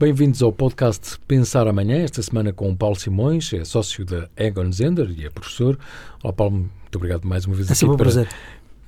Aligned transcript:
Bem-vindos 0.00 0.44
ao 0.44 0.52
podcast 0.52 1.18
Pensar 1.26 1.66
Amanhã, 1.66 1.96
esta 1.96 2.22
semana 2.22 2.52
com 2.52 2.70
o 2.70 2.76
Paulo 2.76 2.94
Simões, 2.94 3.52
é 3.52 3.64
sócio 3.64 4.04
da 4.04 4.30
Egon 4.36 4.70
Zender 4.70 5.10
e 5.10 5.26
é 5.26 5.28
professor. 5.28 5.76
Olá 6.22 6.32
Paulo, 6.32 6.54
muito 6.54 6.94
obrigado 6.94 7.24
mais 7.24 7.46
uma 7.46 7.56
vez 7.56 7.68
é 7.68 7.72
aqui 7.72 7.84
um 7.84 7.96
prazer. 7.96 8.28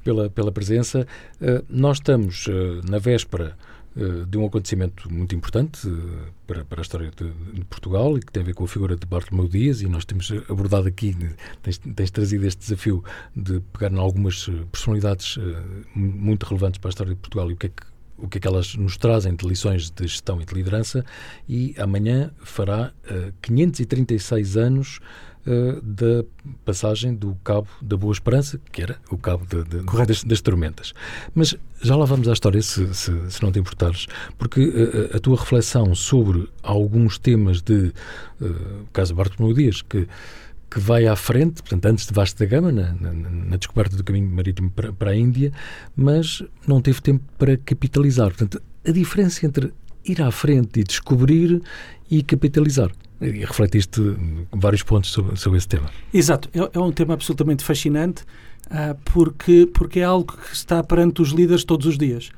Pela, 0.04 0.30
pela 0.30 0.52
presença. 0.52 1.04
Uh, 1.40 1.64
nós 1.68 1.96
estamos 1.96 2.46
uh, 2.46 2.80
na 2.88 2.98
véspera 2.98 3.58
uh, 3.96 4.24
de 4.24 4.38
um 4.38 4.46
acontecimento 4.46 5.12
muito 5.12 5.34
importante 5.34 5.80
para, 6.46 6.64
para 6.64 6.80
a 6.80 6.82
história 6.82 7.10
de, 7.10 7.28
de, 7.54 7.64
Portugal 7.64 8.16
e 8.16 8.20
que 8.20 8.30
tem 8.30 8.44
a 8.44 8.46
ver 8.46 8.54
com 8.54 8.62
a 8.62 8.68
figura 8.68 8.94
de 8.94 9.04
Bartolomeu 9.04 9.50
Dias 9.50 9.82
e 9.82 9.88
nós 9.88 10.04
temos 10.04 10.30
abordado 10.48 10.86
aqui, 10.86 11.16
tens, 11.60 11.78
tens 11.78 12.10
trazido 12.12 12.46
este 12.46 12.60
desafio 12.60 13.02
de 13.34 13.58
pegar 13.72 13.90
em 13.90 13.98
algumas 13.98 14.48
personalidades 14.70 15.40
muito 15.92 16.46
relevantes 16.46 16.78
para 16.78 16.88
a 16.88 16.92
história 16.92 17.14
de 17.14 17.20
Portugal 17.20 17.50
e 17.50 17.54
o 17.54 17.56
que 17.56 17.66
é 17.66 17.70
que 17.70 17.89
o 18.22 18.28
que 18.28 18.38
é 18.38 18.40
que 18.40 18.48
elas 18.48 18.74
nos 18.74 18.96
trazem 18.96 19.34
de 19.34 19.46
lições 19.46 19.90
de 19.90 20.06
gestão 20.06 20.40
e 20.40 20.44
de 20.44 20.54
liderança 20.54 21.04
e 21.48 21.74
amanhã 21.78 22.30
fará 22.42 22.92
uh, 23.10 23.32
536 23.42 24.56
anos 24.56 25.00
uh, 25.46 25.80
da 25.82 26.24
passagem 26.64 27.14
do 27.14 27.34
Cabo 27.44 27.68
da 27.80 27.96
Boa 27.96 28.12
Esperança, 28.12 28.60
que 28.72 28.82
era 28.82 28.98
o 29.10 29.18
Cabo 29.18 29.44
de, 29.46 29.64
de, 29.64 30.06
das, 30.06 30.24
das, 30.24 30.40
tormentas. 30.40 30.92
Mas 31.34 31.56
já 31.82 31.96
lá 31.96 32.04
vamos 32.04 32.28
à 32.28 32.32
história, 32.32 32.60
se, 32.62 32.92
se, 32.94 33.12
se 33.30 33.42
não 33.42 33.52
te 33.52 33.58
importares, 33.58 34.06
porque 34.38 34.60
uh, 34.60 35.16
a 35.16 35.20
tua 35.20 35.36
reflexão 35.36 35.94
sobre 35.94 36.48
alguns 36.62 37.18
temas 37.18 37.62
de, 37.62 37.92
uh, 38.40 38.86
caso 38.92 39.14
Bartolomeu 39.14 39.56
Dias, 39.56 39.82
que 39.82 40.06
que 40.70 40.78
vai 40.78 41.06
à 41.06 41.16
frente, 41.16 41.62
portanto, 41.62 41.86
antes 41.86 42.06
de 42.06 42.12
Vasco 42.12 42.38
da 42.38 42.46
Gama, 42.46 42.70
na, 42.70 42.92
na, 42.92 43.12
na 43.12 43.56
descoberta 43.56 43.96
do 43.96 44.04
caminho 44.04 44.30
marítimo 44.30 44.70
para, 44.70 44.92
para, 44.92 45.10
a 45.10 45.16
Índia, 45.16 45.52
mas 45.96 46.42
não 46.66 46.80
teve 46.80 47.00
tempo 47.00 47.24
para 47.36 47.56
capitalizar. 47.56 48.28
Portanto, 48.28 48.62
a 48.86 48.90
diferença 48.92 49.44
entre 49.44 49.72
ir 50.04 50.22
à 50.22 50.30
frente 50.30 50.80
e 50.80 50.84
descobrir 50.84 51.60
e 52.10 52.22
capitalizar. 52.22 52.90
E 53.20 53.44
refletiste 53.44 54.00
vários 54.52 54.82
pontos 54.82 55.10
sobre, 55.10 55.36
sobre 55.36 55.58
esse 55.58 55.68
tema. 55.68 55.90
Exato, 56.14 56.48
é, 56.54 56.78
é 56.78 56.80
um 56.80 56.92
tema 56.92 57.14
absolutamente 57.14 57.62
fascinante 57.64 58.22
uh, 58.66 58.96
porque, 59.04 59.68
porque 59.74 60.00
é 60.00 60.04
algo 60.04 60.32
que 60.32 60.54
está 60.54 60.82
perante 60.82 61.20
os 61.20 61.30
líderes 61.30 61.64
todos 61.64 61.86
os 61.86 61.98
dias 61.98 62.30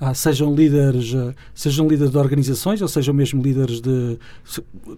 ah, 0.00 0.14
sejam 0.14 0.54
líderes, 0.54 1.14
ah, 1.14 1.34
sejam 1.54 1.88
líderes 1.88 2.12
de 2.12 2.18
organizações, 2.18 2.80
ou 2.80 2.88
sejam 2.88 3.14
mesmo 3.14 3.42
líderes 3.42 3.80
de, 3.80 4.18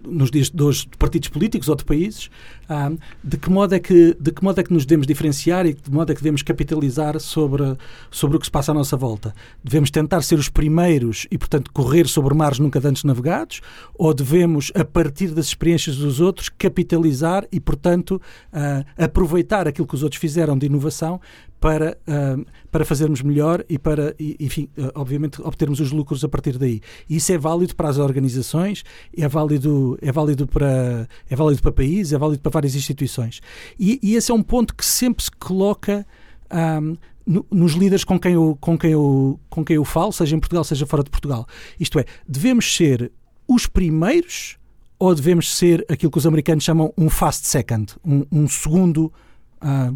nos 0.05 0.29
dias 0.29 0.49
de 0.49 0.61
hoje, 0.61 0.87
de 0.89 0.97
partidos 0.97 1.29
políticos 1.29 1.67
ou 1.67 1.75
de 1.75 1.83
países, 1.83 2.29
ah, 2.69 2.91
de 3.23 3.37
que 3.37 3.49
modo 3.49 3.73
é 3.73 3.79
que 3.79 4.15
de 4.19 4.31
que 4.31 4.43
modo 4.43 4.59
é 4.59 4.63
que 4.63 4.73
nos 4.73 4.85
devemos 4.85 5.07
diferenciar 5.07 5.65
e 5.65 5.73
de 5.73 5.81
que 5.81 5.91
modo 5.91 6.11
é 6.11 6.15
que 6.15 6.21
devemos 6.21 6.41
capitalizar 6.41 7.19
sobre 7.19 7.75
sobre 8.09 8.37
o 8.37 8.39
que 8.39 8.45
se 8.45 8.51
passa 8.51 8.71
à 8.71 8.75
nossa 8.75 8.95
volta. 8.95 9.33
Devemos 9.63 9.89
tentar 9.89 10.21
ser 10.21 10.37
os 10.37 10.49
primeiros 10.49 11.27
e, 11.31 11.37
portanto, 11.37 11.71
correr 11.71 12.07
sobre 12.07 12.33
mares 12.33 12.59
nunca 12.59 12.81
antes 12.83 13.03
navegados, 13.03 13.61
ou 13.95 14.13
devemos, 14.13 14.71
a 14.75 14.83
partir 14.83 15.29
das 15.29 15.45
experiências 15.47 15.97
dos 15.97 16.19
outros, 16.19 16.49
capitalizar 16.49 17.45
e, 17.51 17.59
portanto, 17.59 18.21
aproveitar 18.97 19.67
aquilo 19.67 19.87
que 19.87 19.95
os 19.95 20.03
outros 20.03 20.19
fizeram 20.19 20.57
de 20.57 20.65
inovação 20.65 21.19
para, 21.61 21.95
uh, 22.07 22.43
para 22.71 22.83
fazermos 22.83 23.21
melhor 23.21 23.63
e 23.69 23.77
para, 23.77 24.15
enfim, 24.39 24.67
uh, 24.75 24.91
obviamente, 24.95 25.39
obtermos 25.43 25.79
os 25.79 25.91
lucros 25.91 26.23
a 26.23 26.27
partir 26.27 26.57
daí. 26.57 26.81
E 27.07 27.17
isso 27.17 27.31
é 27.31 27.37
válido 27.37 27.75
para 27.75 27.87
as 27.87 27.99
organizações, 27.99 28.83
é 29.15 29.27
válido, 29.27 29.95
é 30.01 30.11
válido, 30.11 30.47
para, 30.47 31.07
é 31.29 31.35
válido 31.35 31.61
para 31.61 31.71
países, 31.71 32.13
é 32.13 32.17
válido 32.17 32.41
para 32.41 32.51
várias 32.51 32.73
instituições. 32.75 33.41
E, 33.79 33.99
e 34.01 34.15
esse 34.15 34.31
é 34.31 34.33
um 34.33 34.41
ponto 34.41 34.75
que 34.75 34.83
sempre 34.83 35.23
se 35.23 35.31
coloca. 35.31 36.05
Um, 36.51 36.97
nos 37.51 37.73
líderes 37.73 38.03
com 38.03 38.19
quem, 38.19 38.33
eu, 38.33 38.57
com, 38.59 38.75
quem 38.75 38.91
eu, 38.91 39.39
com 39.47 39.63
quem 39.63 39.75
eu 39.75 39.85
falo, 39.85 40.11
seja 40.11 40.35
em 40.35 40.39
Portugal, 40.39 40.63
seja 40.63 40.87
fora 40.87 41.03
de 41.03 41.11
Portugal. 41.11 41.47
Isto 41.79 41.99
é, 41.99 42.05
devemos 42.27 42.75
ser 42.75 43.11
os 43.47 43.67
primeiros 43.67 44.57
ou 44.97 45.13
devemos 45.13 45.55
ser 45.55 45.85
aquilo 45.87 46.11
que 46.11 46.17
os 46.17 46.25
americanos 46.25 46.63
chamam 46.63 46.91
um 46.97 47.09
fast 47.11 47.47
second, 47.47 47.93
um, 48.03 48.25
um 48.31 48.47
segundo. 48.49 49.13
Uh, 49.61 49.95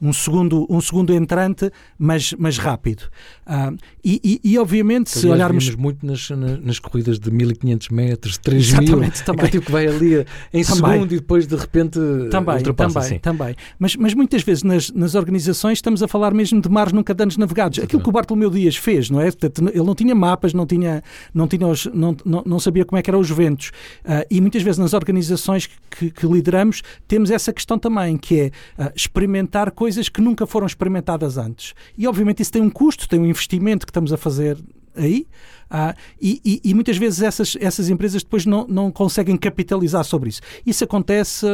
um 0.00 0.12
segundo, 0.12 0.66
um 0.68 0.80
segundo 0.80 1.12
entrante, 1.12 1.70
mas, 1.98 2.34
mas 2.38 2.58
rápido. 2.58 3.02
Uh, 3.46 3.76
e, 4.02 4.40
e, 4.44 4.52
e, 4.52 4.58
obviamente, 4.58 5.10
se 5.10 5.26
olharmos. 5.26 5.74
muito 5.74 6.04
nas, 6.06 6.30
nas, 6.30 6.78
corridas 6.78 7.18
de 7.18 7.30
1500 7.30 7.88
metros, 7.90 8.38
3000, 8.38 8.80
também. 9.24 9.46
É 9.46 9.48
tipo 9.48 9.66
que 9.66 9.72
vai 9.72 9.86
ali 9.86 10.26
em 10.52 10.64
também. 10.64 10.92
segundo 10.92 11.12
e 11.12 11.16
depois 11.16 11.46
de 11.46 11.56
repente 11.56 11.98
também, 12.30 12.56
ultrapassa. 12.56 12.94
Também, 12.94 13.06
assim. 13.06 13.18
também. 13.18 13.56
Mas, 13.78 13.96
mas 13.96 14.14
muitas 14.14 14.42
vezes 14.42 14.62
nas, 14.62 14.90
nas 14.90 15.14
organizações 15.14 15.78
estamos 15.78 16.02
a 16.02 16.08
falar 16.08 16.32
mesmo 16.32 16.60
de 16.60 16.68
mares 16.68 16.92
nunca 16.92 17.12
danos 17.12 17.36
navegados. 17.36 17.78
Aquilo 17.78 18.02
que 18.02 18.08
o 18.08 18.12
Bartolomeu 18.12 18.50
Dias 18.50 18.76
fez, 18.76 19.10
não 19.10 19.20
é? 19.20 19.28
Ele 19.28 19.84
não 19.84 19.94
tinha 19.94 20.14
mapas, 20.14 20.54
não, 20.54 20.66
tinha, 20.66 21.02
não, 21.34 21.46
tinha 21.46 21.66
os, 21.66 21.86
não, 21.86 22.16
não, 22.24 22.42
não 22.46 22.60
sabia 22.60 22.84
como 22.84 22.98
é 22.98 23.02
que 23.02 23.10
eram 23.10 23.20
os 23.20 23.30
ventos. 23.30 23.68
Uh, 24.04 24.24
e 24.30 24.40
muitas 24.40 24.62
vezes 24.62 24.78
nas 24.78 24.94
organizações 24.94 25.68
que, 25.90 26.10
que, 26.10 26.26
lideramos 26.26 26.82
temos 27.06 27.30
essa 27.30 27.52
questão 27.52 27.78
também, 27.78 28.16
que 28.16 28.40
é 28.40 28.82
uh, 28.82 28.92
experimentar 28.94 29.70
coisas 29.70 29.89
coisas 29.90 30.08
que 30.08 30.20
nunca 30.20 30.46
foram 30.46 30.68
experimentadas 30.68 31.36
antes. 31.36 31.74
E 31.98 32.06
obviamente 32.06 32.40
isso 32.40 32.52
tem 32.52 32.62
um 32.62 32.70
custo, 32.70 33.08
tem 33.08 33.18
um 33.18 33.26
investimento 33.26 33.84
que 33.84 33.90
estamos 33.90 34.12
a 34.12 34.16
fazer 34.16 34.56
aí. 35.00 35.26
Ah, 35.72 35.94
e, 36.20 36.40
e, 36.44 36.70
e, 36.70 36.74
muitas 36.74 36.96
vezes 36.96 37.22
essas, 37.22 37.56
essas 37.60 37.88
empresas 37.88 38.24
depois 38.24 38.44
não, 38.44 38.66
não 38.66 38.90
conseguem 38.90 39.36
capitalizar 39.36 40.02
sobre 40.02 40.28
isso. 40.28 40.40
Isso 40.66 40.82
acontece, 40.82 41.46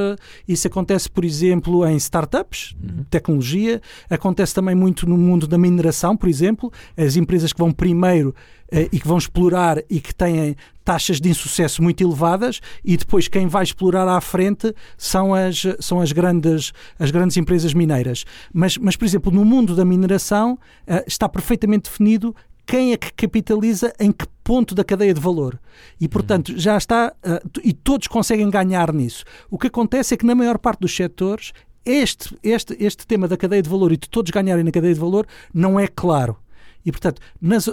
isso 0.48 0.66
acontece, 0.66 1.10
por 1.10 1.22
exemplo, 1.22 1.86
em 1.86 1.96
startups, 1.96 2.74
uhum. 2.82 3.04
tecnologia, 3.10 3.80
acontece 4.08 4.54
também 4.54 4.74
muito 4.74 5.06
no 5.06 5.18
mundo 5.18 5.46
da 5.46 5.58
mineração, 5.58 6.16
por 6.16 6.30
exemplo, 6.30 6.72
as 6.96 7.16
empresas 7.16 7.52
que 7.52 7.58
vão 7.58 7.70
primeiro 7.70 8.34
eh, 8.70 8.88
e 8.90 8.98
que 8.98 9.06
vão 9.06 9.18
explorar 9.18 9.82
e 9.90 10.00
que 10.00 10.14
têm 10.14 10.56
taxas 10.82 11.20
de 11.20 11.28
insucesso 11.28 11.82
muito 11.82 12.02
elevadas 12.02 12.60
e 12.82 12.96
depois 12.96 13.28
quem 13.28 13.46
vai 13.46 13.64
explorar 13.64 14.08
à 14.08 14.20
frente 14.20 14.74
são 14.96 15.34
as, 15.34 15.62
são 15.78 16.00
as, 16.00 16.10
grandes, 16.12 16.72
as 16.98 17.10
grandes 17.10 17.36
empresas 17.36 17.74
mineiras. 17.74 18.24
Mas, 18.50 18.78
mas, 18.78 18.96
por 18.96 19.04
exemplo, 19.04 19.30
no 19.30 19.44
mundo 19.44 19.76
da 19.76 19.84
mineração 19.84 20.58
eh, 20.86 21.04
está 21.06 21.28
perfeitamente 21.28 21.90
definido 21.90 22.34
quem 22.66 22.92
é 22.92 22.96
que 22.96 23.12
capitaliza 23.12 23.92
em 23.98 24.10
que 24.10 24.26
ponto 24.42 24.74
da 24.74 24.84
cadeia 24.84 25.14
de 25.14 25.20
valor. 25.20 25.58
E, 26.00 26.08
portanto, 26.08 26.50
uhum. 26.50 26.58
já 26.58 26.76
está. 26.76 27.14
Uh, 27.24 27.60
e 27.64 27.72
todos 27.72 28.06
conseguem 28.08 28.50
ganhar 28.50 28.92
nisso. 28.92 29.24
O 29.50 29.58
que 29.58 29.68
acontece 29.68 30.14
é 30.14 30.16
que, 30.16 30.26
na 30.26 30.34
maior 30.34 30.58
parte 30.58 30.80
dos 30.80 30.94
setores, 30.94 31.52
este, 31.84 32.36
este, 32.42 32.76
este 32.78 33.06
tema 33.06 33.28
da 33.28 33.36
cadeia 33.36 33.62
de 33.62 33.70
valor 33.70 33.92
e 33.92 33.96
de 33.96 34.08
todos 34.08 34.30
ganharem 34.30 34.64
na 34.64 34.72
cadeia 34.72 34.94
de 34.94 35.00
valor 35.00 35.26
não 35.54 35.78
é 35.78 35.86
claro. 35.86 36.36
E, 36.84 36.90
portanto, 36.90 37.20
nas, 37.40 37.68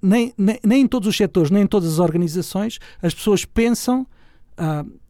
nem, 0.00 0.32
nem, 0.36 0.58
nem 0.62 0.82
em 0.82 0.86
todos 0.86 1.08
os 1.08 1.16
setores, 1.16 1.50
nem 1.50 1.62
em 1.62 1.66
todas 1.66 1.94
as 1.94 1.98
organizações, 1.98 2.78
as 3.02 3.14
pessoas 3.14 3.44
pensam. 3.44 4.06
Uh, 4.58 5.03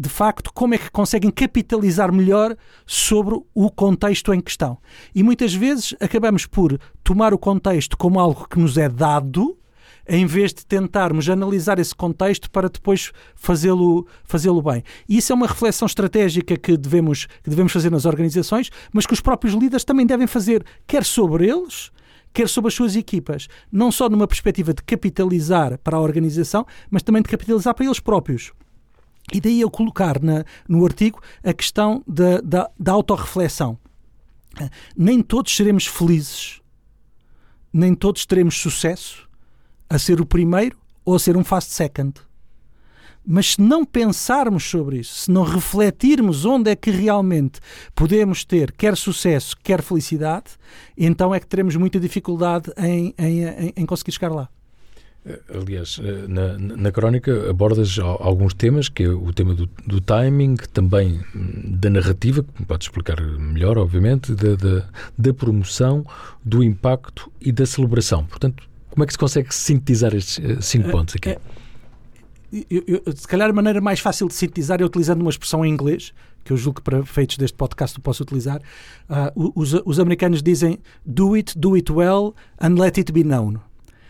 de 0.00 0.08
facto, 0.08 0.50
como 0.54 0.72
é 0.72 0.78
que 0.78 0.90
conseguem 0.90 1.30
capitalizar 1.30 2.10
melhor 2.10 2.56
sobre 2.86 3.38
o 3.54 3.70
contexto 3.70 4.32
em 4.32 4.40
questão. 4.40 4.78
E 5.14 5.22
muitas 5.22 5.52
vezes 5.52 5.94
acabamos 6.00 6.46
por 6.46 6.80
tomar 7.04 7.34
o 7.34 7.38
contexto 7.38 7.98
como 7.98 8.18
algo 8.18 8.48
que 8.48 8.58
nos 8.58 8.78
é 8.78 8.88
dado, 8.88 9.58
em 10.08 10.24
vez 10.24 10.54
de 10.54 10.64
tentarmos 10.64 11.28
analisar 11.28 11.78
esse 11.78 11.94
contexto 11.94 12.50
para 12.50 12.70
depois 12.70 13.12
fazê-lo 13.36 14.06
fazê-lo 14.24 14.62
bem. 14.62 14.82
E 15.06 15.18
isso 15.18 15.32
é 15.32 15.34
uma 15.34 15.46
reflexão 15.46 15.84
estratégica 15.84 16.56
que 16.56 16.78
devemos, 16.78 17.26
que 17.44 17.50
devemos 17.50 17.70
fazer 17.70 17.90
nas 17.90 18.06
organizações, 18.06 18.70
mas 18.90 19.04
que 19.04 19.12
os 19.12 19.20
próprios 19.20 19.52
líderes 19.52 19.84
também 19.84 20.06
devem 20.06 20.26
fazer, 20.26 20.64
quer 20.86 21.04
sobre 21.04 21.46
eles, 21.46 21.90
quer 22.32 22.48
sobre 22.48 22.68
as 22.68 22.74
suas 22.74 22.96
equipas. 22.96 23.48
Não 23.70 23.92
só 23.92 24.08
numa 24.08 24.26
perspectiva 24.26 24.72
de 24.72 24.82
capitalizar 24.82 25.78
para 25.84 25.98
a 25.98 26.00
organização, 26.00 26.66
mas 26.90 27.02
também 27.02 27.20
de 27.20 27.28
capitalizar 27.28 27.74
para 27.74 27.84
eles 27.84 28.00
próprios. 28.00 28.50
E 29.32 29.40
daí 29.40 29.60
eu 29.60 29.70
colocar 29.70 30.20
na, 30.20 30.44
no 30.68 30.84
artigo 30.84 31.20
a 31.44 31.52
questão 31.52 32.02
da, 32.06 32.40
da, 32.40 32.70
da 32.78 32.92
autorreflexão. 32.92 33.78
Nem 34.96 35.22
todos 35.22 35.54
seremos 35.54 35.86
felizes, 35.86 36.60
nem 37.72 37.94
todos 37.94 38.26
teremos 38.26 38.56
sucesso 38.56 39.28
a 39.88 39.98
ser 39.98 40.20
o 40.20 40.26
primeiro 40.26 40.76
ou 41.04 41.14
a 41.14 41.18
ser 41.18 41.36
um 41.36 41.44
fast 41.44 41.72
second. 41.72 42.14
Mas 43.24 43.52
se 43.52 43.60
não 43.60 43.84
pensarmos 43.84 44.64
sobre 44.64 44.98
isso, 44.98 45.14
se 45.14 45.30
não 45.30 45.44
refletirmos 45.44 46.44
onde 46.44 46.70
é 46.70 46.76
que 46.76 46.90
realmente 46.90 47.60
podemos 47.94 48.44
ter 48.44 48.72
quer 48.72 48.96
sucesso, 48.96 49.56
quer 49.62 49.82
felicidade, 49.82 50.52
então 50.96 51.34
é 51.34 51.38
que 51.38 51.46
teremos 51.46 51.76
muita 51.76 52.00
dificuldade 52.00 52.72
em, 52.78 53.14
em, 53.18 53.72
em 53.76 53.86
conseguir 53.86 54.12
chegar 54.12 54.32
lá. 54.32 54.48
Eh, 55.24 55.38
aliás, 55.54 56.00
eh, 56.02 56.26
na, 56.28 56.56
na 56.56 56.90
crónica 56.90 57.50
abordas 57.50 57.98
alguns 57.98 58.54
temas, 58.54 58.88
que 58.88 59.02
é 59.02 59.08
o 59.08 59.32
tema 59.32 59.54
do, 59.54 59.68
do 59.86 60.00
timing, 60.00 60.56
também 60.72 61.20
hum, 61.34 61.76
da 61.76 61.90
narrativa, 61.90 62.42
que 62.42 62.64
podes 62.64 62.86
explicar 62.86 63.20
melhor, 63.20 63.76
obviamente, 63.76 64.34
da, 64.34 64.54
da, 64.54 64.88
da, 65.18 65.34
promoção, 65.34 66.06
do 66.42 66.62
impacto 66.62 67.30
e 67.40 67.52
da 67.52 67.66
celebração. 67.66 68.24
Portanto, 68.24 68.64
como 68.88 69.04
é 69.04 69.06
que 69.06 69.12
se 69.12 69.18
consegue 69.18 69.54
sintetizar 69.54 70.14
estes 70.14 70.42
eh, 70.42 70.60
cinco 70.60 70.90
pontos 70.90 71.16
aqui? 71.16 71.30
É, 71.30 71.40
eu, 72.70 72.82
eu, 72.86 73.12
se 73.14 73.28
calhar 73.28 73.50
a 73.50 73.52
maneira 73.52 73.80
mais 73.80 74.00
fácil 74.00 74.26
de 74.26 74.34
sintetizar 74.34 74.80
é 74.80 74.84
utilizando 74.84 75.20
uma 75.20 75.30
expressão 75.30 75.64
em 75.64 75.70
inglês, 75.70 76.14
que 76.42 76.52
eu 76.52 76.56
julgo 76.56 76.80
que 76.80 76.82
para 76.82 77.04
feitos 77.04 77.36
deste 77.36 77.56
podcast 77.56 77.96
eu 77.96 78.02
posso 78.02 78.22
utilizar. 78.22 78.60
Uh, 79.08 79.52
os, 79.54 79.74
os 79.84 80.00
americanos 80.00 80.42
dizem 80.42 80.78
do 81.04 81.34
it, 81.34 81.56
do 81.56 81.74
it 81.74 81.92
well 81.92 82.34
and 82.58 82.74
let 82.74 82.98
it 82.98 83.12
be 83.12 83.22
known. 83.22 83.58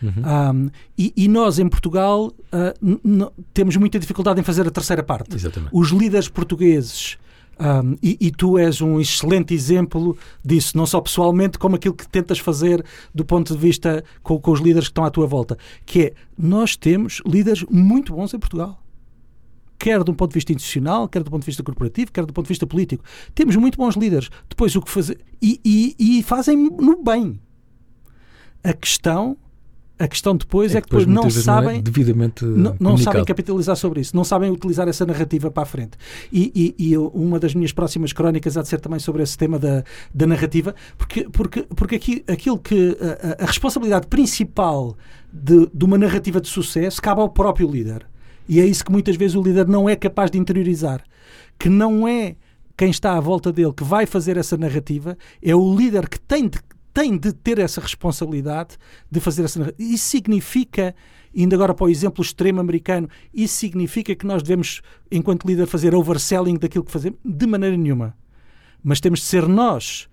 Uhum. 0.01 0.65
Um, 0.65 0.69
e, 0.97 1.13
e, 1.15 1.27
nós, 1.27 1.59
em 1.59 1.67
Portugal, 1.67 2.27
uh, 2.27 3.31
temos 3.53 3.75
muita 3.77 3.99
dificuldade 3.99 4.39
em 4.39 4.43
fazer 4.43 4.67
a 4.67 4.71
terceira 4.71 5.03
parte. 5.03 5.35
Exatamente. 5.35 5.71
Os 5.73 5.89
líderes 5.89 6.27
portugueses. 6.27 7.17
Um, 7.59 7.95
e, 8.01 8.17
e, 8.19 8.31
tu 8.31 8.57
és 8.57 8.81
um 8.81 8.99
excelente 8.99 9.53
exemplo 9.53 10.17
disso, 10.43 10.75
não 10.75 10.87
só 10.87 10.99
pessoalmente, 10.99 11.59
como 11.59 11.75
aquilo 11.75 11.93
que 11.93 12.07
tentas 12.07 12.39
fazer 12.39 12.83
do 13.13 13.23
ponto 13.23 13.53
de 13.53 13.59
vista 13.59 14.03
com, 14.23 14.39
com 14.39 14.51
os 14.51 14.59
líderes 14.59 14.87
que 14.87 14.91
estão 14.91 15.03
à 15.03 15.11
tua 15.11 15.27
volta. 15.27 15.55
Que 15.85 16.01
é, 16.01 16.13
nós 16.35 16.75
temos 16.75 17.21
líderes 17.23 17.63
muito 17.69 18.13
bons 18.13 18.33
em 18.33 18.39
Portugal 18.39 18.81
quer 19.77 20.03
do 20.03 20.13
ponto 20.13 20.29
de 20.29 20.35
vista 20.35 20.53
institucional, 20.53 21.09
quer 21.09 21.23
do 21.23 21.31
ponto 21.31 21.41
de 21.41 21.47
vista 21.47 21.63
corporativo, 21.63 22.11
quer 22.11 22.23
do 22.23 22.31
ponto 22.31 22.45
de 22.45 22.49
vista 22.49 22.67
político. 22.67 23.03
Temos 23.33 23.55
muito 23.55 23.79
bons 23.79 23.95
líderes. 23.95 24.29
Depois 24.47 24.75
o 24.75 24.81
que 24.81 24.91
fazer. 24.91 25.19
E, 25.41 25.59
e, 25.65 26.19
e 26.19 26.21
fazem 26.21 26.55
no 26.55 27.01
bem. 27.01 27.39
A 28.63 28.73
questão 28.73 29.35
a 30.01 30.07
questão 30.07 30.35
depois 30.35 30.73
é, 30.73 30.79
é 30.79 30.81
que 30.81 30.87
depois, 30.87 31.05
não 31.05 31.29
sabem 31.29 31.73
não, 31.73 31.79
é 31.79 31.81
devidamente 31.81 32.43
não, 32.43 32.75
não 32.79 32.97
sabem 32.97 33.23
capitalizar 33.23 33.75
sobre 33.75 34.01
isso, 34.01 34.15
não 34.15 34.23
sabem 34.23 34.49
utilizar 34.49 34.87
essa 34.87 35.05
narrativa 35.05 35.51
para 35.51 35.63
a 35.63 35.65
frente. 35.65 35.91
E, 36.33 36.75
e, 36.77 36.91
e, 36.91 36.97
uma 36.97 37.39
das 37.39 37.53
minhas 37.53 37.71
próximas 37.71 38.11
crónicas 38.11 38.57
há 38.57 38.63
de 38.63 38.67
ser 38.67 38.79
também 38.79 38.99
sobre 38.99 39.21
esse 39.21 39.37
tema 39.37 39.59
da, 39.59 39.83
da 40.13 40.25
narrativa, 40.25 40.73
porque, 40.97 41.29
porque, 41.31 41.67
porque 41.75 41.95
aqui, 41.95 42.23
aquilo 42.27 42.57
que 42.57 42.97
a, 42.99 43.43
a 43.43 43.45
responsabilidade 43.45 44.07
principal 44.07 44.97
de, 45.31 45.69
de 45.71 45.85
uma 45.85 45.97
narrativa 45.97 46.41
de 46.41 46.47
sucesso 46.47 46.99
cabe 46.99 47.21
ao 47.21 47.29
próprio 47.29 47.69
líder. 47.69 48.07
E 48.49 48.59
é 48.59 48.65
isso 48.65 48.83
que 48.83 48.91
muitas 48.91 49.15
vezes 49.15 49.35
o 49.35 49.41
líder 49.41 49.67
não 49.67 49.87
é 49.87 49.95
capaz 49.95 50.31
de 50.31 50.39
interiorizar. 50.39 51.03
Que 51.59 51.69
não 51.69 52.07
é 52.07 52.35
quem 52.75 52.89
está 52.89 53.15
à 53.15 53.19
volta 53.19 53.51
dele 53.51 53.73
que 53.73 53.83
vai 53.83 54.07
fazer 54.07 54.37
essa 54.37 54.57
narrativa, 54.57 55.15
é 55.39 55.55
o 55.55 55.75
líder 55.75 56.09
que 56.09 56.19
tem 56.19 56.47
de, 56.47 56.57
tem 56.93 57.17
de 57.17 57.33
ter 57.33 57.59
essa 57.59 57.81
responsabilidade 57.81 58.77
de 59.09 59.19
fazer 59.19 59.43
essa. 59.43 59.73
Isso 59.77 60.05
significa, 60.05 60.95
indo 61.33 61.53
agora 61.55 61.73
para 61.73 61.85
o 61.85 61.89
exemplo 61.89 62.21
extremo 62.21 62.59
americano, 62.59 63.09
isso 63.33 63.55
significa 63.55 64.15
que 64.15 64.25
nós 64.25 64.43
devemos, 64.43 64.81
enquanto 65.11 65.47
líder, 65.47 65.67
fazer 65.67 65.95
overselling 65.95 66.57
daquilo 66.57 66.83
que 66.83 66.91
fazemos? 66.91 67.19
De 67.23 67.47
maneira 67.47 67.77
nenhuma. 67.77 68.15
Mas 68.83 68.99
temos 68.99 69.19
de 69.19 69.25
ser 69.25 69.47
nós 69.47 70.09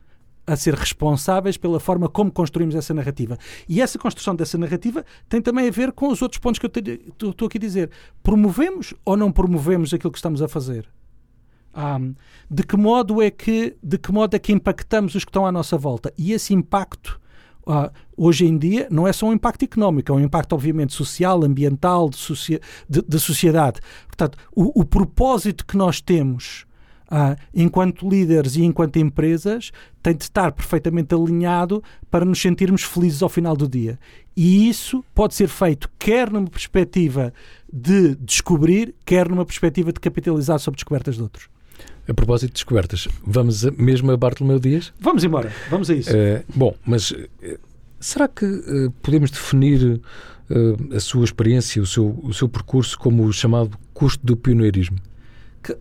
a 0.47 0.57
ser 0.57 0.75
responsáveis 0.75 1.59
pela 1.59 1.79
forma 1.79 2.09
como 2.09 2.33
construímos 2.33 2.75
essa 2.75 2.95
narrativa. 2.95 3.37
E 3.69 3.83
essa 3.83 3.99
construção 3.99 4.35
dessa 4.35 4.57
narrativa 4.57 5.05
tem 5.29 5.43
também 5.43 5.69
a 5.69 5.71
ver 5.71 5.93
com 5.93 6.09
os 6.09 6.23
outros 6.23 6.39
pontos 6.39 6.59
que 6.59 6.67
eu 6.67 7.29
estou 7.29 7.47
aqui 7.47 7.59
a 7.59 7.61
dizer. 7.61 7.91
Promovemos 8.23 8.95
ou 9.05 9.17
não 9.17 9.31
promovemos 9.31 9.93
aquilo 9.93 10.11
que 10.11 10.19
estamos 10.19 10.41
a 10.41 10.49
fazer? 10.49 10.89
De 12.51 12.63
que 12.65 12.77
modo 12.77 13.23
é 13.23 13.31
que 13.31 13.77
de 13.83 13.99
que 13.99 14.11
modo 14.13 14.35
é 14.35 14.39
que 14.39 14.53
impactamos 14.53 15.15
os 15.15 15.25
que 15.25 15.31
estão 15.31 15.47
à 15.47 15.53
nossa 15.53 15.77
volta? 15.77 16.13
E 16.17 16.33
esse 16.33 16.53
impacto 16.55 17.21
ah, 17.67 17.93
hoje 18.17 18.47
em 18.47 18.57
dia 18.57 18.89
não 18.91 19.07
é 19.07 19.13
só 19.13 19.27
um 19.27 19.33
impacto 19.33 19.63
económico, 19.63 20.11
é 20.11 20.15
um 20.15 20.21
impacto 20.21 20.55
obviamente 20.55 20.95
social, 20.95 21.45
ambiental, 21.45 22.09
de 22.09 23.21
sociedade. 23.21 23.81
Portanto, 24.07 24.39
o, 24.55 24.81
o 24.81 24.85
propósito 24.85 25.67
que 25.67 25.77
nós 25.77 26.01
temos 26.01 26.67
ah, 27.11 27.37
enquanto 27.55 28.09
líderes 28.09 28.57
e 28.57 28.65
enquanto 28.65 28.99
empresas, 28.99 29.71
tem 30.03 30.15
de 30.15 30.25
estar 30.25 30.53
perfeitamente 30.53 31.15
alinhado 31.15 31.83
para 32.11 32.25
nos 32.25 32.41
sentirmos 32.41 32.83
felizes 32.83 33.23
ao 33.23 33.29
final 33.29 33.57
do 33.57 33.67
dia. 33.67 33.99
E 34.37 34.69
isso 34.69 35.03
pode 35.15 35.35
ser 35.35 35.49
feito 35.49 35.91
quer 35.99 36.31
numa 36.31 36.49
perspectiva 36.49 37.33
de 37.73 38.15
descobrir, 38.17 38.95
quer 39.05 39.29
numa 39.29 39.45
perspectiva 39.45 39.93
de 39.93 40.01
capitalizar 40.01 40.59
sobre 40.59 40.77
descobertas 40.77 41.17
de 41.17 41.23
outros. 41.23 41.49
A 42.09 42.15
propósito 42.15 42.49
de 42.49 42.55
descobertas, 42.55 43.07
vamos 43.23 43.65
mesmo 43.77 44.11
a 44.11 44.17
Bartolomeu 44.17 44.59
Dias? 44.59 44.95
Vamos 44.99 45.25
embora, 45.25 45.53
vamos 45.69 45.91
a 45.91 45.95
isso. 45.95 46.11
Uh, 46.11 46.43
bom, 46.55 46.75
mas 46.87 47.11
uh, 47.11 47.29
será 48.01 48.27
que 48.27 48.47
uh, 48.47 48.91
podemos 49.03 49.31
definir 49.31 50.01
a 50.97 50.99
sua 50.99 51.27
experiência, 51.27 51.83
o 51.83 51.87
seu, 51.87 52.19
o 52.23 52.33
seu 52.33 52.49
percurso 52.49 52.99
como 52.99 53.25
o 53.25 53.33
chamado 53.35 53.77
custo 53.93 54.25
do 54.25 54.35
pioneirismo? 54.35 54.97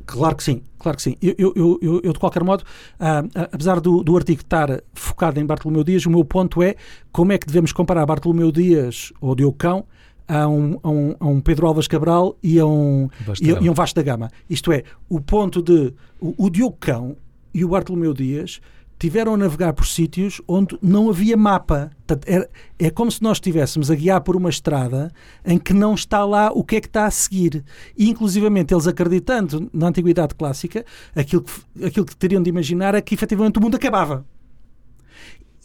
Claro 0.05 0.35
que 0.35 0.43
sim, 0.43 0.61
claro 0.77 0.97
que 0.97 1.03
sim. 1.03 1.15
Eu, 1.21 1.53
eu, 1.55 1.79
eu, 1.81 2.01
eu 2.03 2.13
de 2.13 2.19
qualquer 2.19 2.43
modo, 2.43 2.63
uh, 2.99 3.47
apesar 3.51 3.79
do, 3.79 4.03
do 4.03 4.17
artigo 4.17 4.41
estar 4.41 4.81
focado 4.93 5.39
em 5.39 5.45
Bartolomeu 5.45 5.83
Dias, 5.83 6.05
o 6.05 6.09
meu 6.09 6.25
ponto 6.25 6.61
é 6.61 6.75
como 7.11 7.31
é 7.31 7.37
que 7.37 7.47
devemos 7.47 7.71
comparar 7.71 8.05
Bartolomeu 8.05 8.51
Dias 8.51 9.13
ou 9.21 9.35
Diocão 9.35 9.85
a 10.27 10.47
um, 10.47 10.79
a 10.83 10.89
um, 10.89 11.15
a 11.19 11.27
um 11.27 11.41
Pedro 11.41 11.67
Alves 11.67 11.87
Cabral 11.87 12.37
e 12.43 12.59
a 12.59 12.65
um, 12.65 13.09
e, 13.41 13.49
e, 13.49 13.69
um 13.69 13.73
Vasco 13.73 13.95
da 13.95 14.03
Gama. 14.03 14.29
Isto 14.49 14.71
é, 14.71 14.83
o 15.07 15.21
ponto 15.21 15.61
de 15.61 15.93
o, 16.19 16.45
o 16.45 16.49
Diocão 16.49 17.15
e 17.53 17.63
o 17.63 17.69
Bartolomeu 17.69 18.13
Dias 18.13 18.59
tiveram 18.99 19.35
a 19.35 19.37
navegar 19.37 19.73
por 19.73 19.85
sítios 19.85 20.41
onde 20.47 20.77
não 20.81 21.09
havia 21.09 21.37
mapa. 21.37 21.91
é, 22.25 22.49
é 22.79 22.89
como 22.89 23.11
se 23.11 23.21
nós 23.21 23.37
estivéssemos 23.37 23.91
a 23.91 23.95
guiar 23.95 24.21
por 24.21 24.35
uma 24.35 24.49
estrada 24.49 25.11
em 25.45 25.57
que 25.57 25.73
não 25.73 25.93
está 25.93 26.25
lá 26.25 26.51
o 26.51 26.63
que 26.63 26.77
é 26.77 26.81
que 26.81 26.87
está 26.87 27.05
a 27.05 27.11
seguir. 27.11 27.63
E, 27.95 28.09
inclusivamente, 28.09 28.73
eles 28.73 28.87
acreditando 28.87 29.69
na 29.71 29.87
Antiguidade 29.87 30.33
Clássica, 30.35 30.83
aquilo 31.15 31.43
que, 31.43 31.85
aquilo 31.85 32.05
que 32.05 32.15
teriam 32.15 32.41
de 32.41 32.49
imaginar 32.49 32.95
é 32.95 33.01
que, 33.01 33.13
efetivamente, 33.13 33.59
o 33.59 33.61
mundo 33.61 33.75
acabava. 33.75 34.25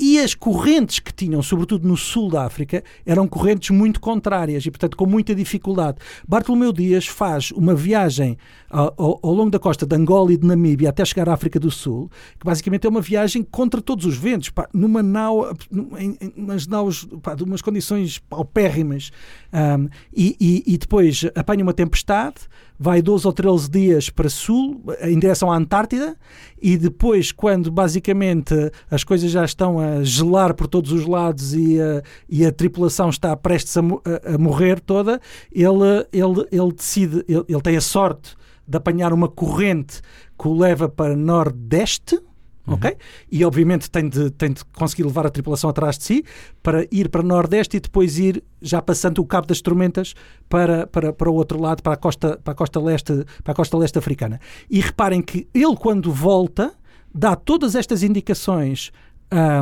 E 0.04 0.18
as 0.18 0.34
correntes 0.34 0.98
que 0.98 1.14
tinham, 1.14 1.40
sobretudo 1.44 1.86
no 1.86 1.96
sul 1.96 2.28
da 2.28 2.44
África, 2.44 2.82
eram 3.06 3.28
correntes 3.28 3.70
muito 3.70 4.00
contrárias 4.00 4.66
e, 4.66 4.70
portanto, 4.72 4.96
com 4.96 5.06
muita 5.06 5.32
dificuldade. 5.32 5.98
Bartolomeu 6.26 6.72
Dias 6.72 7.06
faz 7.06 7.52
uma 7.52 7.72
viagem 7.72 8.36
ao, 8.68 8.92
ao, 8.98 9.20
ao, 9.22 9.32
longo 9.32 9.48
da 9.48 9.60
costa 9.60 9.86
de 9.86 9.94
Angola 9.94 10.32
e 10.32 10.36
de 10.36 10.44
Namíbia 10.44 10.88
até 10.88 11.04
chegar 11.04 11.28
à 11.28 11.34
África 11.34 11.60
do 11.60 11.70
Sul, 11.70 12.10
que 12.36 12.44
basicamente 12.44 12.84
é 12.84 12.90
uma 12.90 13.00
viagem 13.00 13.44
contra 13.44 13.80
todos 13.80 14.04
os 14.04 14.16
ventos, 14.16 14.48
pá, 14.48 14.68
numa 14.74 15.04
nau, 15.04 15.56
em, 15.96 16.18
em, 16.20 16.32
nas 16.36 16.66
naus, 16.66 17.06
pá, 17.22 17.36
de 17.36 17.44
umas 17.44 17.62
condições 17.62 18.18
paupérrimas. 18.18 19.12
Um, 19.52 19.88
e, 20.12 20.36
e, 20.40 20.74
e 20.74 20.78
depois 20.78 21.24
apanha 21.36 21.62
uma 21.62 21.72
tempestade, 21.72 22.40
vai 22.82 23.00
12 23.00 23.24
ou 23.24 23.32
13 23.32 23.70
dias 23.70 24.10
para 24.10 24.28
sul, 24.28 24.82
em 25.02 25.16
direção 25.16 25.52
à 25.52 25.56
Antártida, 25.56 26.16
e 26.60 26.76
depois, 26.76 27.30
quando 27.30 27.70
basicamente 27.70 28.54
as 28.90 29.04
coisas 29.04 29.30
já 29.30 29.44
estão 29.44 29.78
a 29.78 30.02
gelar 30.02 30.52
por 30.52 30.66
todos 30.66 30.90
os 30.90 31.06
lados 31.06 31.54
e 31.54 31.80
a, 31.80 32.02
e 32.28 32.44
a 32.44 32.50
tripulação 32.50 33.08
está 33.08 33.36
prestes 33.36 33.76
a, 33.76 33.80
a, 34.34 34.36
morrer 34.36 34.80
toda, 34.80 35.20
ele, 35.52 36.06
ele, 36.12 36.46
ele 36.50 36.72
decide, 36.72 37.24
ele, 37.28 37.44
ele 37.48 37.62
tem 37.62 37.76
a 37.76 37.80
sorte 37.80 38.34
de 38.66 38.76
apanhar 38.76 39.12
uma 39.12 39.28
corrente 39.28 40.00
que 40.36 40.48
o 40.48 40.58
leva 40.58 40.88
para 40.88 41.16
nordeste, 41.16 42.18
Uhum. 42.66 42.74
ok? 42.74 42.96
E 43.30 43.44
obviamente 43.44 43.90
tem 43.90 44.08
de, 44.08 44.30
tem 44.30 44.52
de 44.52 44.64
conseguir 44.66 45.02
levar 45.02 45.26
a 45.26 45.30
tripulação 45.30 45.68
atrás 45.68 45.98
de 45.98 46.04
si 46.04 46.24
para 46.62 46.86
ir 46.92 47.08
para 47.08 47.22
Nordeste 47.22 47.76
e 47.76 47.80
depois 47.80 48.18
ir 48.18 48.42
já 48.60 48.80
passando 48.80 49.18
o 49.18 49.26
Cabo 49.26 49.48
das 49.48 49.60
Tormentas 49.60 50.14
para, 50.48 50.86
para, 50.86 51.12
para 51.12 51.30
o 51.30 51.34
outro 51.34 51.60
lado, 51.60 51.82
para 51.82 51.94
a 51.94 51.96
costa, 51.96 52.38
para 52.42 52.52
a 52.52 52.54
costa 52.54 52.80
leste, 52.80 53.24
para 53.42 53.52
a 53.52 53.54
costa 53.54 53.76
leste 53.76 53.98
africana. 53.98 54.40
E 54.70 54.80
reparem 54.80 55.20
que 55.20 55.48
ele 55.52 55.76
quando 55.76 56.12
volta 56.12 56.72
dá 57.12 57.34
todas 57.34 57.74
estas 57.74 58.02
indicações 58.02 58.92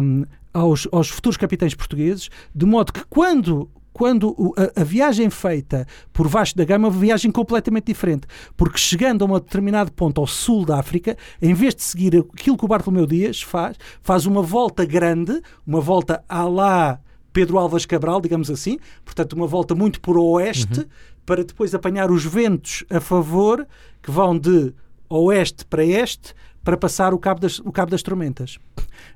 um, 0.03 0.25
aos, 0.53 0.87
aos 0.93 1.09
futuros 1.09 1.37
capitães 1.37 1.75
portugueses, 1.75 2.29
de 2.55 2.67
modo 2.67 2.93
que 2.93 3.05
quando 3.09 3.71
quando 3.93 4.55
a, 4.57 4.81
a, 4.81 4.85
viagem 4.85 5.29
feita 5.31 5.87
por 6.13 6.29
Vasco 6.29 6.57
da 6.57 6.65
Gama 6.65 6.89
é 6.89 6.91
uma 6.91 6.99
viagem 6.99 7.31
completamente 7.31 7.87
diferente, 7.87 8.27
porque 8.57 8.79
chegando 8.79 9.25
a 9.25 9.27
um 9.27 9.35
determinado 9.35 9.93
ponto 9.93 10.21
ao 10.21 10.27
sul 10.27 10.65
da 10.65 10.79
África, 10.79 11.17
em 11.41 11.55
vez 11.55 11.75
de 11.75 11.83
seguir 11.83 12.17
aquilo 12.17 12.57
que 12.57 12.65
o 12.65 12.69
Bartolomeu 12.69 13.07
Dias 13.07 13.43
faz, 13.43 13.77
faz 14.03 14.27
uma 14.27 14.43
volta 14.43 14.85
grande, 14.85 15.41
uma 15.67 15.81
volta 15.81 16.25
à 16.29 16.45
lá 16.45 17.01
Pedro 17.33 17.59
Alves 17.59 17.87
Cabral, 17.87 18.21
digamos 18.21 18.51
assim, 18.51 18.79
portanto 19.05 19.35
uma 19.35 19.47
volta 19.47 19.75
muito 19.75 20.01
por 20.01 20.19
oeste, 20.19 20.81
uhum. 20.81 20.87
para 21.25 21.45
depois 21.45 21.75
apanhar 21.75 22.11
os 22.11 22.25
ventos 22.25 22.85
a 22.91 23.01
favor 23.01 23.67
que 24.03 24.11
vão 24.11 24.39
de 24.39 24.73
oeste 25.09 25.65
para 25.67 25.85
este 25.85 26.35
para 26.63 26.77
passar 26.77 27.15
o 27.15 27.19
Cabo 27.19 27.41
das, 27.41 27.59
o 27.59 27.73
cabo 27.73 27.91
das 27.91 28.03
Tormentas. 28.03 28.59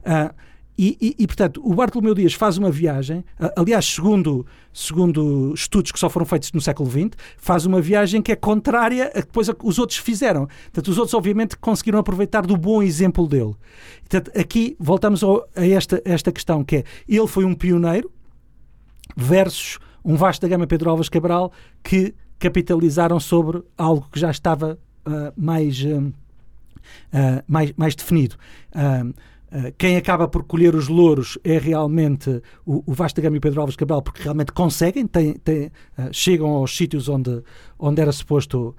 Uh, 0.01 0.35
e, 0.77 0.97
e, 1.01 1.23
e, 1.23 1.27
portanto, 1.27 1.61
o 1.65 1.75
Bartolomeu 1.75 2.15
Dias 2.15 2.35
faz 2.35 2.59
uma 2.59 2.71
viagem, 2.71 3.25
aliás, 3.57 3.85
segundo, 3.87 4.45
segundo 4.73 5.53
estudos 5.55 5.93
que 5.93 5.99
só 5.99 6.11
foram 6.11 6.27
feitos 6.27 6.53
no 6.53 6.61
século 6.61 6.91
XX, 6.91 7.11
faz 7.39 7.65
uma 7.65 7.81
viagem 7.81 8.21
que 8.21 8.33
é 8.33 8.37
contrária 8.37 9.07
a 9.07 9.21
que 9.21 9.27
depois 9.27 9.49
os 9.63 9.79
outros 9.79 9.99
fizeram. 9.99 10.47
Portanto, 10.47 10.89
os 10.89 10.99
outros, 10.99 11.15
obviamente, 11.15 11.57
conseguiram 11.57 11.99
aproveitar 12.01 12.45
do 12.45 12.57
bom 12.57 12.83
exemplo 12.83 13.29
dele. 13.29 13.55
Portanto, 14.01 14.33
aqui 14.37 14.77
voltamos 14.81 15.23
a 15.23 15.67
esta, 15.67 16.03
esta 16.05 16.33
questão, 16.33 16.65
que 16.65 16.77
é, 16.77 16.85
ele 17.09 17.27
foi 17.29 17.45
um 17.45 17.55
pioneiro 17.55 18.11
versus 19.17 19.79
um 20.05 20.17
vasto 20.17 20.43
da 20.43 20.49
gama 20.49 20.67
Pedro 20.67 20.91
Alves 20.91 21.09
Cabral 21.09 21.53
que 21.83 22.15
capitalizaram 22.39 23.19
sobre 23.19 23.63
algo 23.79 24.07
que 24.13 24.21
já 24.21 24.31
estava 24.31 24.79
uh, 25.07 25.33
mais, 25.37 25.83
uh, 25.83 25.99
uh, 25.99 26.13
mais, 27.47 27.73
mais 27.77 27.95
definido. 27.95 28.37
Eh, 28.75 29.05
quem 29.79 29.97
acaba 29.97 30.27
por 30.27 30.43
colher 30.45 30.75
os 30.75 30.89
louros 30.89 31.39
é 31.45 31.59
realmente 31.59 32.43
o, 32.67 32.83
o 32.87 32.93
Vasta 32.93 33.21
Gama 33.21 33.37
e 33.37 33.39
o 33.39 33.41
Pedro 33.41 33.61
Alves 33.61 33.77
Cabral, 33.77 34.03
porque 34.03 34.23
realmente 34.23 34.53
conseguem, 34.53 35.07
têm, 35.07 35.35
têm, 35.35 35.67
uh, 35.99 36.13
chegam 36.13 36.51
aos 36.51 36.77
sítios 36.77 37.09
onde, 37.09 37.43
onde 37.79 38.01
era 38.01 38.11
suposto 38.11 38.75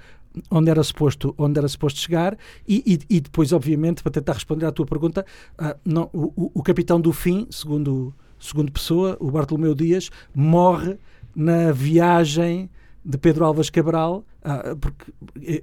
onde 0.52 0.70
era 0.70 0.84
suposto 0.84 1.34
onde 1.38 1.58
era 1.58 1.68
suposto 1.68 2.00
chegar. 2.00 2.38
E, 2.68 3.00
e, 3.10 3.16
e 3.16 3.22
depois 3.22 3.54
obviamente 3.54 4.04
para 4.04 4.12
tentar 4.12 4.34
responder 4.34 4.66
à 4.66 4.72
tua 4.72 4.86
pergunta 4.86 5.26
uh, 5.60 5.80
não, 5.86 6.10
o, 6.12 6.52
o, 6.54 6.62
capitão 6.62 7.00
do 7.00 7.14
fim 7.14 7.48
segundo 7.50 8.14
segundo 8.38 8.72
Pessoa, 8.72 9.16
o 9.20 9.32
Bartolomeu 9.32 9.74
Dias, 9.74 10.10
morre 10.34 10.98
na 11.34 11.72
viagem 11.72 12.70
de 13.04 13.18
Pedro 13.18 13.46
Alves 13.46 13.70
Cabral, 13.70 14.26
ah, 14.44 14.76
porque 14.80 15.12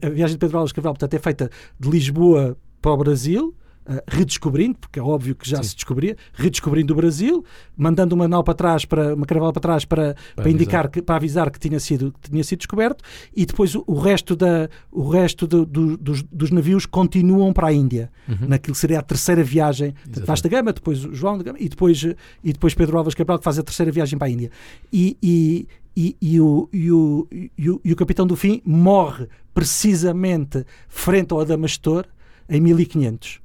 a 0.00 0.08
viagem 0.08 0.36
de 0.36 0.38
Pedro 0.38 0.58
Alves 0.58 0.72
Cabral 0.72 0.94
portanto, 0.94 1.14
é 1.14 1.18
feita 1.18 1.50
de 1.78 1.90
Lisboa 1.90 2.56
para 2.80 2.92
o 2.92 2.96
Brasil, 2.96 3.54
Uh, 3.84 4.00
redescobrindo, 4.06 4.78
porque 4.78 5.00
é 5.00 5.02
óbvio 5.02 5.34
que 5.34 5.48
já 5.48 5.56
Sim. 5.56 5.70
se 5.70 5.74
descobria, 5.74 6.16
redescobrindo 6.34 6.92
o 6.92 6.96
Brasil, 6.96 7.44
mandando 7.76 8.14
uma 8.14 8.28
nau 8.28 8.44
para 8.44 8.54
trás, 8.54 8.84
para, 8.84 9.12
uma 9.12 9.26
caravala 9.26 9.52
para 9.52 9.60
trás 9.60 9.84
para, 9.84 10.14
para, 10.14 10.42
para 10.44 10.50
indicar 10.50 10.88
que, 10.88 11.02
para 11.02 11.16
avisar 11.16 11.50
que 11.50 11.58
tinha 11.58 11.80
sido, 11.80 12.14
que 12.22 12.30
tinha 12.30 12.44
sido 12.44 12.60
descoberto, 12.60 13.02
e 13.34 13.44
depois 13.44 13.74
o, 13.74 13.82
o 13.84 13.98
resto, 13.98 14.36
da, 14.36 14.68
o 14.88 15.08
resto 15.08 15.48
do, 15.48 15.66
do, 15.66 15.96
dos, 15.96 16.22
dos, 16.22 16.52
navios 16.52 16.86
continuam 16.86 17.52
para 17.52 17.66
a 17.66 17.72
Índia, 17.72 18.08
uhum. 18.28 18.46
naquilo 18.46 18.74
que 18.74 18.80
seria 18.80 19.00
a 19.00 19.02
terceira 19.02 19.42
viagem, 19.42 19.94
Vasta 20.24 20.48
Gama, 20.48 20.72
depois 20.72 20.98
João 20.98 21.36
de 21.38 21.42
Gama, 21.42 21.58
e 21.58 21.68
depois, 21.68 22.04
e 22.04 22.52
depois 22.52 22.74
Pedro 22.74 22.98
Alves 22.98 23.14
Cabral, 23.14 23.38
que 23.38 23.44
faz 23.44 23.58
a 23.58 23.64
terceira 23.64 23.90
viagem 23.90 24.16
para 24.16 24.28
a 24.28 24.30
Índia. 24.30 24.50
E, 24.92 25.16
e, 25.20 25.66
e, 25.96 26.16
e, 26.22 26.40
o, 26.40 26.68
e, 26.72 26.92
o, 26.92 27.28
e, 27.58 27.70
o, 27.70 27.80
e 27.84 27.92
o 27.92 27.96
capitão 27.96 28.28
do 28.28 28.36
fim 28.36 28.62
morre 28.64 29.26
precisamente 29.52 30.64
frente 30.88 31.32
ao 31.32 31.40
Adamastor 31.40 32.06
em 32.48 32.60
1500 32.60 33.41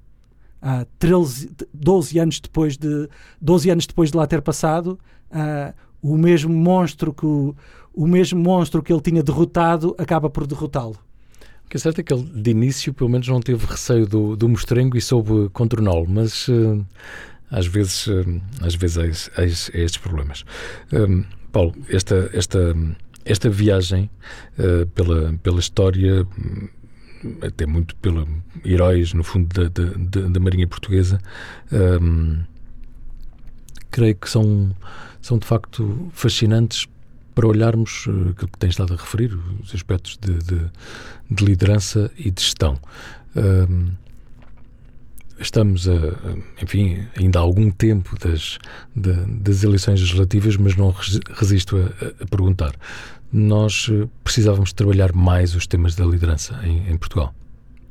uh, 0.61 0.85
13, 0.99 1.51
12 1.73 2.19
anos 2.19 2.39
depois 2.39 2.77
de 2.77 3.09
12 3.41 3.69
anos 3.69 3.87
depois 3.87 4.11
de 4.11 4.17
lá 4.17 4.27
ter 4.27 4.41
passado, 4.41 4.99
uh, 5.31 5.73
o 6.01 6.17
mesmo 6.17 6.53
monstro 6.53 7.13
que 7.13 7.25
o, 7.25 7.55
o 7.93 8.07
mesmo 8.07 8.39
monstro 8.39 8.81
que 8.81 8.93
ele 8.93 9.01
tinha 9.01 9.23
derrotado 9.23 9.95
acaba 9.97 10.29
por 10.29 10.45
derrotá-lo. 10.45 10.97
O 11.65 11.69
que 11.69 11.75
é 11.75 11.79
certo 11.79 11.99
é 11.99 12.03
que 12.03 12.13
ele, 12.13 12.23
de 12.23 12.51
início, 12.51 12.93
pelo 12.93 13.09
menos 13.09 13.27
não 13.27 13.41
teve 13.41 13.65
receio 13.65 14.07
do, 14.07 14.37
do 14.37 14.47
mostrengo 14.47 14.95
e 14.95 15.01
soube 15.01 15.49
contorná-lo, 15.49 16.05
mas 16.07 16.47
uh, 16.47 16.85
às 17.51 17.67
vezes, 17.67 18.07
uh, 18.07 18.41
às 18.61 18.75
vezes 18.75 18.97
há, 18.97 19.41
há, 19.41 19.43
há 19.43 19.45
estes 19.45 19.97
problemas. 19.97 20.45
Um, 20.93 21.25
Paulo, 21.51 21.73
esta, 21.89 22.29
esta, 22.33 22.73
esta 23.25 23.49
viagem 23.49 24.09
uh, 24.57 24.85
pela, 24.87 25.33
pela 25.43 25.59
história 25.59 26.25
até 27.41 27.65
muito 27.65 27.95
pelos 27.97 28.27
heróis, 28.65 29.13
no 29.13 29.23
fundo, 29.23 29.47
da, 29.47 29.69
da, 29.69 30.27
da 30.27 30.39
Marinha 30.39 30.67
Portuguesa, 30.67 31.19
um, 32.01 32.43
creio 33.91 34.15
que 34.15 34.29
são, 34.29 34.75
são 35.21 35.37
de 35.37 35.45
facto 35.45 36.09
fascinantes 36.13 36.87
para 37.33 37.47
olharmos 37.47 38.07
uh, 38.07 38.29
aquilo 38.29 38.47
que 38.51 38.57
tem 38.57 38.69
estado 38.69 38.93
a 38.93 38.97
referir, 38.97 39.37
os 39.61 39.73
aspectos 39.73 40.17
de, 40.17 40.33
de, 40.39 40.71
de 41.29 41.45
liderança 41.45 42.11
e 42.17 42.31
de 42.31 42.41
gestão. 42.41 42.79
Um, 43.35 43.91
estamos, 45.39 45.87
a, 45.87 45.93
enfim, 46.61 47.05
ainda 47.15 47.39
há 47.39 47.41
algum 47.41 47.69
tempo 47.69 48.17
das, 48.19 48.57
das 48.95 49.63
eleições 49.63 49.99
legislativas, 49.99 50.57
mas 50.57 50.75
não 50.75 50.93
resisto 51.35 51.77
a, 51.77 52.23
a 52.23 52.27
perguntar 52.27 52.73
nós 53.31 53.89
eh, 53.91 54.07
precisávamos 54.23 54.73
trabalhar 54.73 55.13
mais 55.13 55.55
os 55.55 55.67
temas 55.67 55.95
da 55.95 56.05
liderança 56.05 56.59
em, 56.63 56.89
em 56.89 56.97
Portugal. 56.97 57.33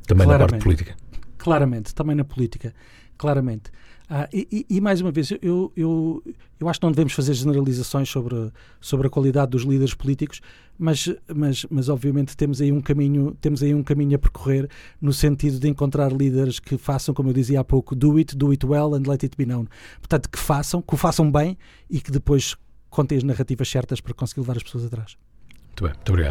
Também 0.05 0.25
claramente, 0.25 0.51
na 0.51 0.57
parte 0.57 0.63
política. 0.63 0.95
Claramente, 1.37 1.95
também 1.95 2.15
na 2.15 2.23
política. 2.23 2.73
Claramente. 3.17 3.71
Ah, 4.09 4.29
e, 4.31 4.65
e, 4.69 4.79
mais 4.79 5.01
uma 5.01 5.11
vez, 5.11 5.31
eu, 5.41 5.71
eu, 5.75 6.23
eu 6.57 6.69
acho 6.69 6.79
que 6.79 6.85
não 6.85 6.93
devemos 6.93 7.11
fazer 7.11 7.33
generalizações 7.33 8.07
sobre, 8.07 8.53
sobre 8.79 9.07
a 9.07 9.09
qualidade 9.09 9.51
dos 9.51 9.63
líderes 9.63 9.93
políticos, 9.93 10.39
mas, 10.79 11.13
mas, 11.35 11.65
mas 11.69 11.89
obviamente 11.89 12.37
temos 12.37 12.61
aí, 12.61 12.71
um 12.71 12.79
caminho, 12.79 13.35
temos 13.41 13.61
aí 13.61 13.75
um 13.75 13.83
caminho 13.83 14.15
a 14.15 14.19
percorrer 14.19 14.69
no 15.01 15.11
sentido 15.11 15.59
de 15.59 15.67
encontrar 15.67 16.13
líderes 16.13 16.57
que 16.57 16.77
façam, 16.77 17.13
como 17.13 17.29
eu 17.29 17.33
dizia 17.33 17.59
há 17.59 17.65
pouco, 17.65 17.93
do 17.93 18.15
it, 18.15 18.33
do 18.33 18.51
it 18.51 18.65
well 18.65 18.95
and 18.95 19.03
let 19.05 19.23
it 19.23 19.35
be 19.35 19.45
known. 19.45 19.65
Portanto, 19.99 20.29
que 20.29 20.39
façam, 20.39 20.81
que 20.81 20.93
o 20.93 20.97
façam 20.97 21.29
bem 21.29 21.57
e 21.89 21.99
que 21.99 22.09
depois 22.09 22.55
contem 22.89 23.17
as 23.17 23.25
narrativas 23.25 23.67
certas 23.67 23.99
para 23.99 24.13
conseguir 24.13 24.39
levar 24.39 24.55
as 24.55 24.63
pessoas 24.63 24.85
atrás. 24.85 25.17
Litve. 25.81 25.93
Dobrý 26.05 26.23